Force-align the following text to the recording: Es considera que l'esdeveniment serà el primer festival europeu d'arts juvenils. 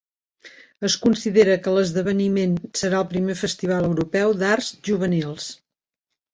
Es 0.87 0.95
considera 1.03 1.57
que 1.65 1.73
l'esdeveniment 1.75 2.57
serà 2.83 3.03
el 3.03 3.07
primer 3.13 3.37
festival 3.43 3.89
europeu 3.93 4.37
d'arts 4.43 4.75
juvenils. 4.93 5.55